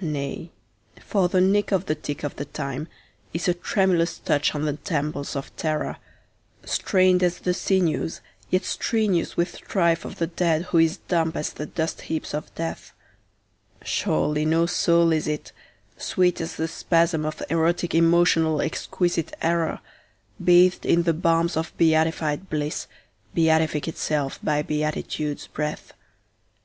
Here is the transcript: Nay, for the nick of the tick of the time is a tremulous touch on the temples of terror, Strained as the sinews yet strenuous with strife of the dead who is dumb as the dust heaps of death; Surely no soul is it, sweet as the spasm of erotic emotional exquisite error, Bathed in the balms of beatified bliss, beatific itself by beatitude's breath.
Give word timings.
Nay, 0.00 0.50
for 1.00 1.28
the 1.28 1.40
nick 1.40 1.70
of 1.72 1.86
the 1.86 1.94
tick 1.94 2.24
of 2.24 2.34
the 2.34 2.44
time 2.44 2.88
is 3.32 3.46
a 3.46 3.54
tremulous 3.54 4.18
touch 4.18 4.52
on 4.52 4.64
the 4.64 4.72
temples 4.72 5.36
of 5.36 5.54
terror, 5.54 5.98
Strained 6.64 7.22
as 7.22 7.38
the 7.38 7.54
sinews 7.54 8.20
yet 8.50 8.64
strenuous 8.64 9.36
with 9.36 9.54
strife 9.54 10.04
of 10.04 10.16
the 10.18 10.26
dead 10.26 10.62
who 10.62 10.78
is 10.78 10.96
dumb 10.96 11.30
as 11.36 11.52
the 11.52 11.66
dust 11.66 12.00
heaps 12.00 12.34
of 12.34 12.52
death; 12.56 12.92
Surely 13.84 14.44
no 14.44 14.66
soul 14.66 15.12
is 15.12 15.28
it, 15.28 15.52
sweet 15.96 16.40
as 16.40 16.56
the 16.56 16.66
spasm 16.66 17.24
of 17.24 17.40
erotic 17.48 17.94
emotional 17.94 18.60
exquisite 18.60 19.36
error, 19.40 19.78
Bathed 20.42 20.84
in 20.84 21.04
the 21.04 21.14
balms 21.14 21.56
of 21.56 21.72
beatified 21.78 22.50
bliss, 22.50 22.88
beatific 23.34 23.86
itself 23.86 24.40
by 24.42 24.62
beatitude's 24.62 25.46
breath. 25.46 25.92